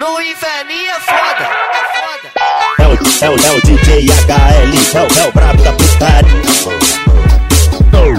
No 0.00 0.20
inferninho 0.20 0.90
é 0.90 1.00
foda, 1.00 1.48
é 1.72 1.84
foda. 1.94 2.32
É 2.80 2.88
o, 2.88 2.94
é 3.24 3.30
o, 3.30 3.46
é 3.46 3.50
o 3.56 3.60
DJ 3.62 4.06
HL, 4.10 4.98
é 4.98 5.00
o, 5.00 5.06
é 5.20 5.28
o 5.28 5.32
brabo 5.32 5.62
da 5.62 5.72
putaria. 5.72 6.42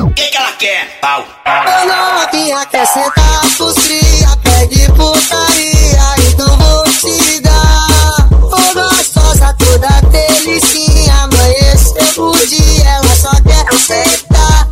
O 0.01 0.09
que, 0.11 0.29
que 0.29 0.37
ela 0.37 0.51
quer? 0.53 0.99
Pau. 1.01 1.25
Ô 1.45 1.85
novinha 1.85 2.65
quer 2.67 2.87
sentar 2.87 3.41
pros 3.57 3.73
cria, 3.73 4.29
pede 4.41 4.89
putaria, 4.93 5.99
então 6.29 6.57
vou 6.57 6.83
te 6.85 7.41
dar. 7.41 8.29
Ô 8.41 8.73
gostosa 8.73 9.53
toda 9.59 9.89
delicinha, 10.11 11.13
amanheceu 11.23 12.23
o 12.23 12.47
dia, 12.47 12.89
ela 12.89 13.15
só 13.15 13.31
quer 13.41 13.65
sentar. 13.77 14.69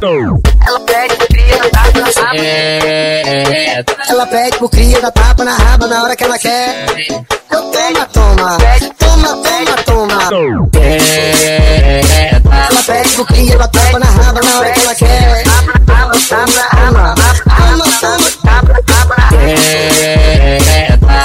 Ela 4.09 4.25
pede 4.27 4.57
pro 4.57 4.69
cria 4.69 5.01
da 5.01 5.11
tapa 5.11 5.43
na 5.43 5.55
raba 5.55 5.87
na 5.87 6.03
hora 6.03 6.15
que 6.15 6.23
ela 6.23 6.37
quer. 6.37 6.85
Eu 7.51 7.61
toma, 7.71 8.05
toma, 8.05 8.57
toma, 8.97 9.35
toma, 9.37 9.77
toma. 9.85 10.29
Ela 12.69 12.83
pede 12.85 13.09
pro 13.15 13.25
cria 13.25 13.57
da 13.57 13.67
tapa 13.67 13.99
na 13.99 14.05
raba 14.05 14.41
na 14.41 14.59
hora 14.59 14.71
que 14.71 14.79
ela 14.81 14.95
quer. 14.95 15.43
Ama, 15.47 15.73
ama, 15.91 16.63
ama, 16.87 17.15
ama, 17.47 17.85
ama. 18.47 18.73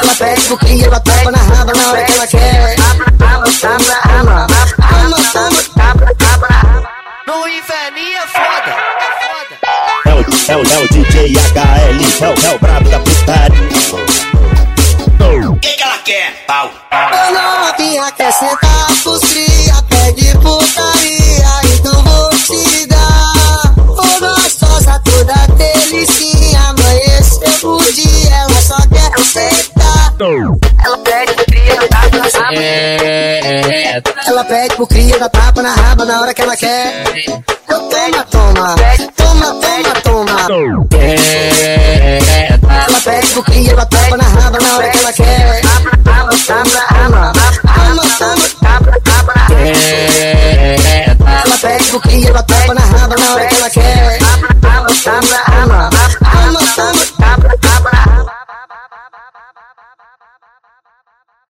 Ela 0.00 0.14
pede 0.18 0.40
pro 0.42 0.56
cria 0.58 0.90
da 0.90 1.00
tapa 1.00 1.30
na 1.30 1.38
raba 1.38 1.72
na 1.72 1.88
hora 1.90 2.02
que 2.04 2.12
ela 2.12 2.26
quer. 2.26 2.76
Ama, 2.78 3.04
ama, 3.22 3.46
ama, 4.20 4.46
ama, 4.90 5.16
ama. 5.78 6.78
No 7.26 7.46
inferninho 7.48 8.16
é 8.16 8.26
foda, 8.26 8.72
é 8.98 9.08
foda. 9.20 9.54
É 10.06 10.14
o, 10.14 10.20
é 10.48 10.56
o, 10.56 10.62
é 10.72 10.78
o 10.84 10.88
DJ 10.88 11.14
HL, 11.34 11.67
é 12.20 12.28
o, 12.28 12.34
é 12.46 12.54
o 12.54 12.58
brabo 12.58 12.88
da 12.88 12.98
putaria. 12.98 13.68
O 15.48 15.56
que, 15.56 15.82
ela 15.82 15.98
quer? 15.98 16.44
Pau. 16.46 16.70
Ô 16.90 17.32
novinha 17.32 18.10
quer 18.12 18.32
sentar 18.32 18.88
cria, 19.30 19.74
pede 19.88 20.36
putaria, 20.38 21.60
então 21.74 22.02
vou 22.02 22.30
te 22.30 22.86
dar. 22.86 23.74
Ô 23.88 24.20
gostosa 24.20 25.00
toda 25.04 25.34
delicinha, 25.56 26.60
amanheceu 26.70 27.70
o 27.70 27.92
dia, 27.92 28.34
ela 28.34 28.62
só 28.62 28.76
quer 28.88 29.20
sentar. 29.22 30.14
Ela 30.84 30.98
pede 30.98 31.34
pro 31.34 31.44
cria 31.46 31.76
da 31.76 31.88
tapa 31.88 32.16
na 32.16 32.24
raba. 32.24 32.54
Ela 34.26 34.44
pede 34.44 34.74
pro 34.74 34.86
cria 34.86 35.18
da 35.18 35.28
tapa 35.28 35.62
na 35.62 35.74
raba 35.74 36.04
na 36.04 36.20
hora 36.20 36.34
que 36.34 36.42
ela 36.42 36.56
quer. 36.56 37.04
Eu 37.68 37.80
toma, 37.88 38.24
toma, 38.24 38.74
toma, 38.74 39.17
Ela 43.48 43.54
cria 43.54 43.74
da 43.76 43.86
tapa 43.86 44.16
na 44.16 44.24
raba 44.24 44.58
na 44.60 44.76
hora 44.76 44.88
que 44.90 44.98
ela 44.98 45.12
quer. 45.12 45.60
Ama, 45.64 45.90
ama, 46.10 46.32
ama, 46.90 47.32
ama, 47.64 48.02
ama. 48.20 48.88
Ela 51.44 51.58
pede 51.60 51.84
pro 51.90 52.00
cria 52.00 52.32
da 52.32 52.42
tapa 52.42 52.74
na 52.74 52.80
raba 52.80 53.16
na 53.16 53.32
hora 53.32 53.46
que 53.46 53.54
ela 53.56 53.70